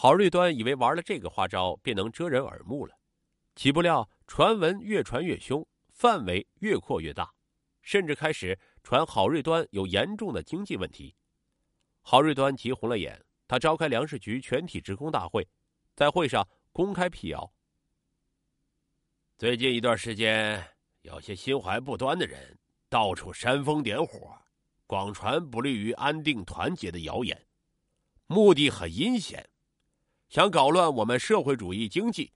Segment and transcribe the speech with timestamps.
[0.00, 2.96] 郝瑞端以为玩了这个花招便能遮人耳目了，
[3.56, 7.34] 岂不料传闻越传越凶，范围越扩越大，
[7.82, 11.16] 甚至开始传郝瑞端有严重的经济问题。
[12.00, 15.44] 郝瑞端急红了眼，他召开粮食局全体职工大会，
[15.96, 17.52] 在会上公开辟谣：
[19.36, 20.64] 最近一段时间，
[21.02, 22.56] 有些心怀不端的人
[22.88, 24.40] 到处煽风点火，
[24.86, 27.48] 广传不利于安定团结的谣言，
[28.28, 29.44] 目的很阴险。
[30.28, 32.32] 想搞乱我们社会主义经济，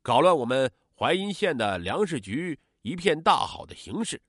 [0.00, 4.22] 搞乱我们淮阴县的粮食局一片大好的形势。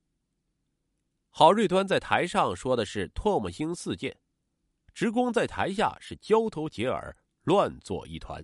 [1.30, 4.18] 郝瑞端在台上说的是唾沫星四溅，
[4.96, 8.44] 职工在台下是交头接耳，乱作一团。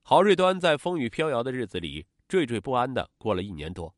[0.00, 3.94] 郝瑞端在风雨飘摇的日子里惴惴不安的过了一年多。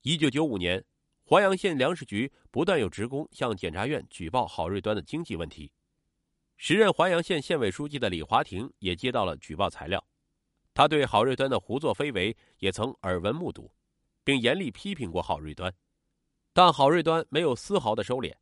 [0.00, 0.82] 一九九五年，
[1.28, 5.70] 淮阳县粮食局不断有职工向检察院举报郝瑞端的经济问题。
[6.56, 10.02] 时任淮阳县县委书记的李华亭也接到了举报材料，
[10.72, 13.70] 他对郝瑞端的胡作非为也曾耳闻目睹，
[14.24, 15.72] 并严厉批评过郝瑞端，
[16.52, 18.34] 但郝瑞端没有丝毫的收敛。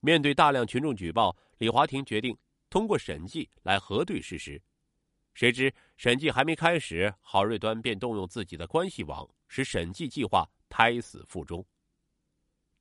[0.00, 2.36] 面对大量群众举报，李华亭决定
[2.70, 4.60] 通过审计来核对事实。
[5.32, 11.66] 谁知审计还没开始，郝瑞端便动用自己的关系网，使审计计划胎死腹中。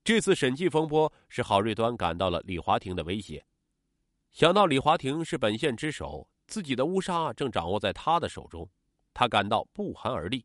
[0.03, 3.43] 这次审计风波使郝瑞端感到了李华亭的威胁。
[4.33, 8.67] 想到李华亭是本县之首，自己的乌纱正掌握在他的手中，
[9.13, 10.43] 他感到不寒而栗，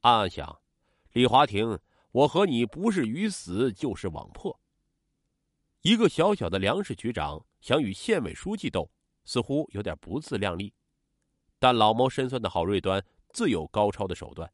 [0.00, 0.62] 暗暗想：
[1.12, 1.78] 李华亭，
[2.10, 4.58] 我和你不是鱼死就是网破。
[5.82, 8.90] 一个小小的粮食局长想与县委书记斗，
[9.26, 10.72] 似乎有点不自量力。
[11.58, 14.50] 但老谋深算的郝瑞端自有高超的手段。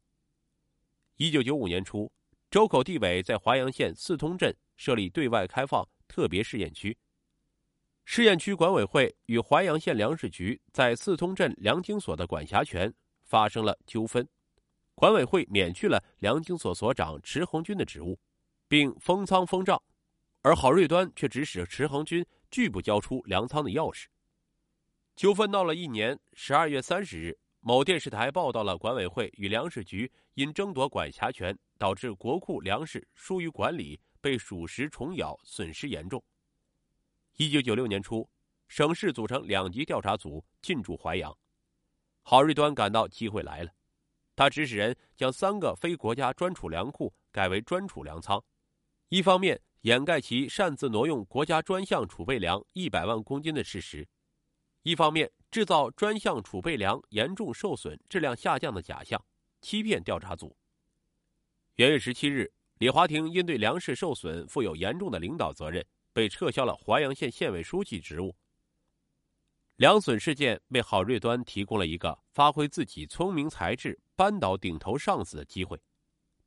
[1.15, 2.11] 一九九五年初，
[2.51, 6.97] 周口地委在淮阳县四通镇设立对外开放特别试验区。
[8.11, 14.27] 试验区管委会与淮阳县粮食局在四通镇粮经所的管辖权发生了纠纷，
[14.95, 18.19] 管委会免去了粮经所所长池红军的职务，
[18.67, 19.79] 并封仓封账，
[20.41, 24.07] 而郝瑞端却指使池红军拒不交出粮仓的钥匙。
[25.15, 36.19] 纠纷闹了一年，十二月三十日，某电视台报道了管委会与粮食局因争夺管辖权，导致国库粮食疏于管理，被属实虫咬，损失严重。
[37.41, 38.29] 一九九六年初，
[38.67, 41.33] 省市组成两级调查组进驻淮阳。
[42.21, 43.71] 郝瑞端感到机会来了，
[44.35, 48.43] 他指使人将三个非国家专储粮库改为专储粮仓，
[49.07, 54.05] 一方面掩盖其擅自挪用国家专项储备粮一百万公斤的事实，
[54.83, 59.23] 一方面制造专项储备粮严重受损、质量下降的假象，
[59.61, 60.53] 欺骗调查组。
[61.75, 65.81] 元月十七日，李华亭因对粮食受损负有严重的领导责任。
[66.19, 68.35] 被撤销了淮阳县县委书记职务。
[69.77, 75.81] 粮损事件为郝瑞端提供了一个发挥自己聪明才智、扳倒顶头上司的机会，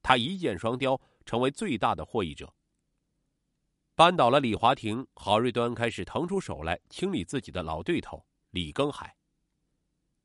[0.02, 2.52] 他一箭双雕，成为最大的获益者。
[3.94, 9.16] 扳倒了李华亭，郝瑞端开始腾出手来清理自己的老对头李庚海。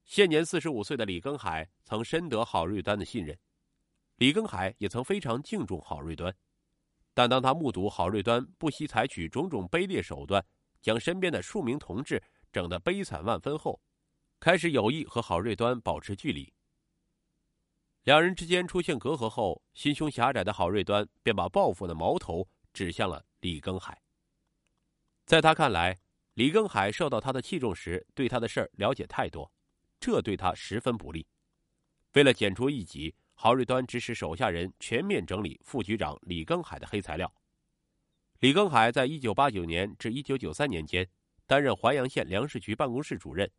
[0.03, 3.40] 现年四十五岁的李庚海曾深得郝瑞端的信任，
[4.18, 6.35] 李庚海也曾非常敬重郝瑞端。
[7.17, 10.45] 但当他目睹郝瑞端不惜采取种种卑劣手段，
[10.83, 13.81] 将身边的数名同志整得悲惨万分后，
[14.39, 16.53] 开始有意和郝瑞端保持距离。
[18.03, 23.99] 两人之间出现隔阂后，心胸狭窄的郝瑞端便把报复的矛头指向了李庚海。
[25.25, 25.97] 在他看来，
[26.35, 29.51] 李庚海受到他的器重时，对他的事儿了解太多，
[29.99, 31.25] 这对他十分不利。
[32.13, 33.16] 为了剪除异己。
[33.40, 37.31] 郝瑞端指使手下人全面整理副局长李庚海的黑材料。
[38.40, 41.08] 李庚海在一九八九年至一九九三年间
[41.46, 43.50] 担任淮阳县粮食局办公室主任，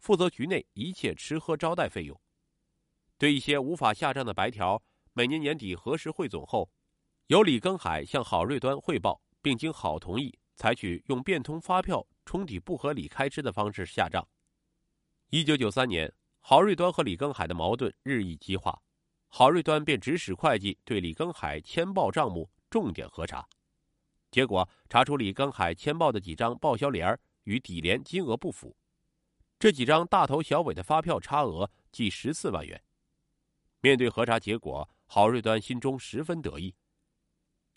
[0.00, 2.20] 负责局内一切吃喝招待费用。
[3.16, 4.82] 对一些无法下账的白条，
[5.12, 6.68] 每年年底核实汇总后，
[7.28, 14.26] 由李庚海向郝瑞端汇报，并经郝同意，采取用变通发票冲抵不合理开支的方式下账。
[15.28, 18.76] 一九九三年，郝瑞端和李庚海的矛盾日益激化。
[19.32, 23.48] 郝瑞端便指使会计对李庚海签报账目重点核查，
[24.30, 28.76] 结果查出李庚海签报的几张报销联与底联金额不符，
[29.58, 32.82] 这几张大头小尾的发票差额计十四万元。
[33.80, 36.74] 面对核查结果，郝瑞端心中十分得意。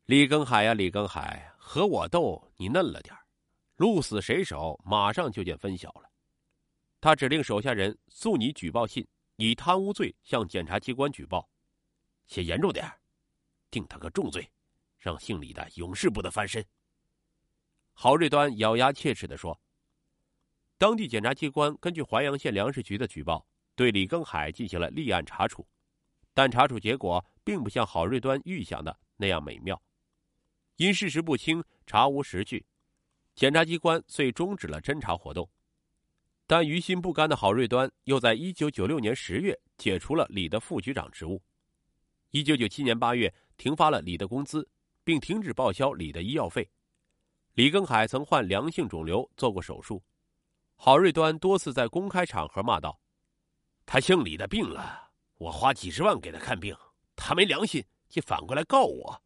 [0.06, 3.16] 李庚海呀，李庚海，和我斗你嫩了点
[3.78, 6.10] 鹿死谁手，马上就见分晓了。
[7.00, 9.08] 他指令手下人送你举报信。
[9.36, 11.50] 以贪污罪向检察机关举报，
[12.28, 12.90] 写严重点
[13.72, 14.52] 定他个重罪，
[15.00, 16.64] 让姓李的永世不得翻身。
[17.94, 19.60] 郝瑞端咬牙切齿的说
[20.78, 25.68] ：“当地检察机关根据淮阳县粮食局的举报，对李更海进行了立案查处，
[26.34, 29.82] 但查处结果并不像郝瑞端预想的那样美妙。
[30.76, 32.66] 因事实不清，查无实据，
[33.36, 35.50] 检察机关遂终止了侦查活动。
[36.46, 41.42] 但于心不甘的郝瑞端又在一九九六年十月解除了李的副局长职务。
[42.32, 44.68] 一九九七年八月，停发了李的工资，
[45.04, 46.70] 并停止报销李的医药费。
[47.54, 50.04] 李根海曾患良性肿瘤，做过手术。
[50.76, 53.00] 郝瑞端多次在公开场合骂道
[53.86, 56.76] ：“他姓李的病了，我花几十万给他看病，
[57.16, 59.22] 他没良心，竟反过来告我。”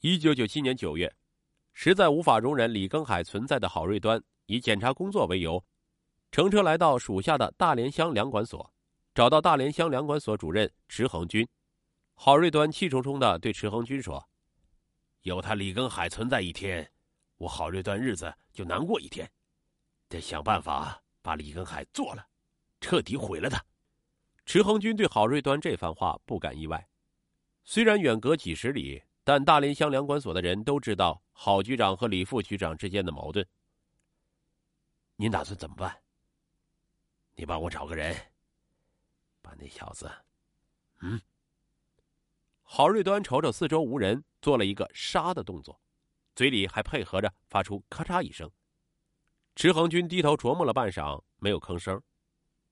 [0.00, 1.12] 一九九七年九月，
[1.74, 5.62] 实在无法容忍李根海存在的郝瑞端，以检查工作为由。
[6.36, 8.70] 乘车来到属下的大连乡粮管所，
[9.14, 11.48] 找到大连乡粮管所主任池恒军。
[12.12, 14.22] 郝瑞端气冲冲的对池恒军说
[15.24, 16.86] ：“有他李根海存在一天，
[17.38, 19.26] 我郝瑞端日子就难过一天。
[20.10, 22.22] 得想办法把李根海做了，
[22.82, 23.58] 彻底毁了他。”
[24.44, 26.86] 池恒军对郝瑞端这番话不感意外。
[27.64, 33.42] 虽然远隔几十里，但大连乡粮管所的人都知道郝局长和李副局长之间的矛盾。
[35.16, 35.96] 您打算怎么办？
[37.36, 38.16] 你帮我找个人，
[39.42, 40.10] 把那小子，
[41.00, 41.20] 嗯。
[42.62, 45.78] 郝瑞端瞅瞅四周无人，做了一个杀的动作，
[46.34, 48.50] 嘴里还配合着发出咔嚓一声。
[49.54, 52.02] 池恒军低头琢磨了半晌，没有吭声。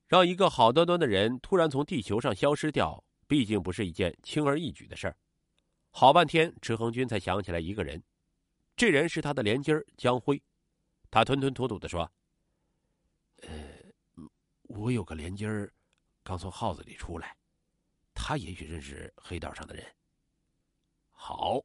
[0.07, 5.17] 让一个好端端的人突然从地球上消失掉，毕竟不是一件轻而易举的事儿。
[5.91, 8.03] 好半天，池恒军才想起来一个人，
[8.75, 10.43] 这人是他的连襟江辉。
[11.11, 12.11] 他吞吞吐吐的说：“。”
[14.77, 15.73] 我有个连襟儿，
[16.25, 17.37] 刚从号子里出来，
[18.13, 19.87] 他也许认识黑道上的人。
[21.11, 21.65] 好，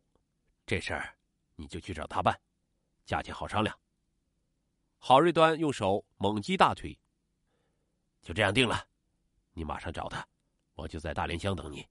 [0.66, 1.18] 这事儿
[1.56, 2.40] 你就去找他办，
[3.06, 3.78] 价钱好商量。
[5.00, 6.98] 郝瑞端用手猛击大腿。
[8.22, 8.86] 就这样定了，
[9.54, 10.26] 你马上找他，
[10.74, 11.84] 我就在大连乡等你。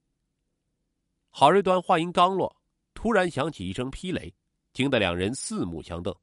[1.31, 2.55] 郝瑞端话音刚落，
[2.93, 4.33] 突然响起一声霹雷，
[4.71, 6.15] 惊得两人四目相瞪。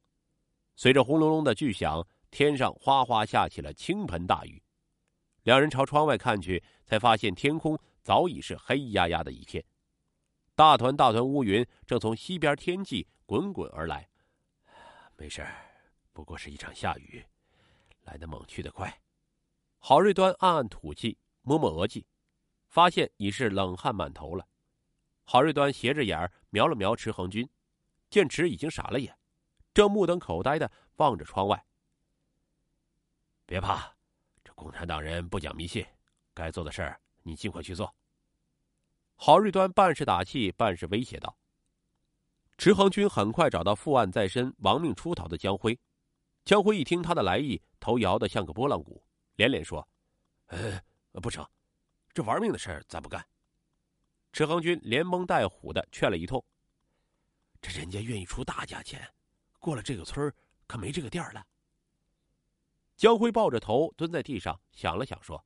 [0.75, 4.61] 随着轰隆隆的巨响，天上哗哗下起了倾盆大雨。
[5.47, 9.63] 两人朝窗外看去，才发现天空早已是黑压压的一片，
[10.55, 14.09] 大团大团乌云正从西边天际滚滚而来。
[15.15, 15.47] 没事
[16.11, 17.25] 不过是一场下雨，
[18.01, 18.93] 来得猛去得快。
[19.77, 22.05] 郝瑞端暗暗吐气，摸摸额际，
[22.67, 24.45] 发现已是冷汗满头了。
[25.23, 27.49] 郝瑞端斜着眼瞄了瞄池恒军，
[28.09, 29.17] 见池已经傻了眼，
[29.73, 31.65] 正目瞪口呆的望着窗外。
[33.45, 33.95] 别怕。
[34.57, 35.85] 共产党人不讲迷信，
[36.33, 37.93] 该做的事儿你尽快去做。
[39.15, 41.37] 郝瑞端半是打气，半是威胁道。
[42.57, 45.79] 池恒军很快找到负案在身、亡命出逃的江辉。
[46.43, 49.03] 江辉一听他的来意，头摇得像个拨浪鼓，
[49.35, 49.87] 连连说
[50.49, 50.81] ：“呃，
[51.21, 51.47] 不成，
[52.11, 53.23] 这玩命的事儿咱不干。”
[54.33, 56.43] 池恒军连蒙带唬的劝了一通
[57.61, 59.07] ：“这人家愿意出大价钱，
[59.59, 60.33] 过了这个村
[60.65, 61.45] 可没这个店了。”
[62.97, 65.45] 江辉抱着头蹲在地上，想了想，说：“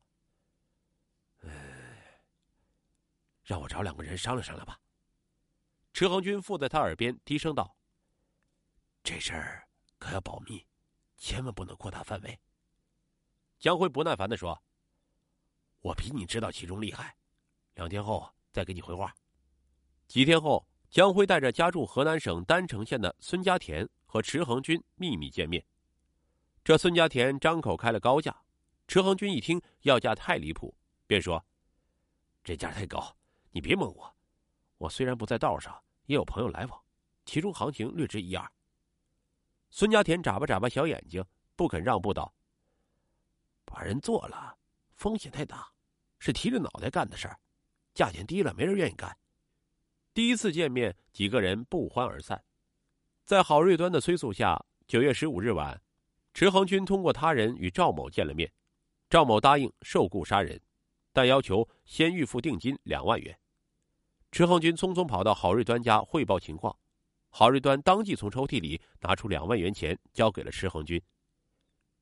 [3.44, 4.80] 让我找两个人商量商量吧。”
[5.92, 7.75] 池恒军附在他耳边低声道
[9.03, 9.68] ：“这事儿
[10.00, 10.65] 可要保密，
[11.18, 12.39] 千万不能扩大范围。”
[13.59, 14.58] 江辉不耐烦的说
[15.81, 17.17] ：“我比你知道其中厉害，
[17.74, 19.13] 两天后再给你回话。”
[20.08, 25.62] 几天后，江辉带着家住河南省郸城县的孙家田和池恒军秘密见面。
[26.63, 28.44] 这孙家田张口开了高价，
[28.88, 30.75] 池恒军一听要价太离谱，
[31.08, 31.44] 便说
[32.44, 33.15] ：“这价太高，
[33.50, 34.15] 你别蒙我。
[34.77, 36.80] 我虽然不在道上，也有朋友来往，
[37.25, 38.48] 其中行情略知一二。”
[39.72, 41.25] 孙家田眨巴眨巴小眼睛，
[41.56, 42.32] 不肯让步道
[43.65, 44.56] ：“把人做了，
[44.94, 45.68] 风险太大，
[46.20, 47.39] 是提着脑袋干的事儿，
[47.96, 49.18] 价钱低了没人愿意干。”
[50.13, 52.44] 第一次见面，几个人不欢而散。
[53.25, 55.82] 在郝瑞端的催促下，九月十五日晚。
[56.33, 58.51] 池恒军通过他人与赵某见了面，
[59.09, 60.59] 赵某答应受雇杀人，
[61.11, 63.38] 但要求先预付定金两万元。
[64.31, 66.75] 池恒军匆匆跑到郝瑞端家汇报情况，
[67.29, 71.01] 郝瑞端当即从抽屉里拿出两万元钱交给了池恒军，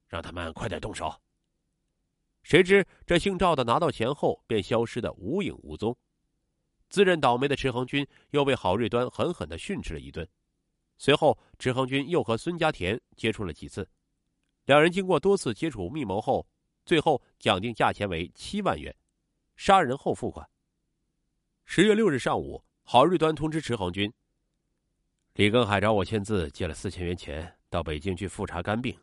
[0.07, 1.11] 让他们快点动手。
[2.43, 5.97] 谁知这姓赵的拿到钱后便消失的无影无踪，
[6.89, 10.27] 自认倒霉的池恒军又被郝瑞端狠狠的训斥了一顿。
[10.99, 13.89] 随后，池恒军又和孙家田接触了几次。
[14.69, 16.45] 两人经过多次接触密谋后，
[16.85, 18.95] 最后讲定价钱为七万元，
[19.55, 20.47] 杀人后付款。
[21.65, 24.13] 十月六日上午，郝瑞端通知池恒军
[25.33, 28.95] ：“李根海找我签字借了四千元钱，到北京去复查肝病，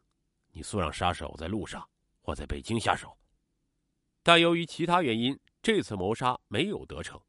[0.53, 1.85] 你速让杀手在路上
[2.21, 3.19] 或在北京下手。
[4.23, 7.21] 但由于其他原因，这次谋杀没有得逞。